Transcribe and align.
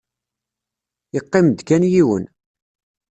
Yeqqim-d 1.13 1.59
kan 1.67 1.83
yiwen. 1.91 2.25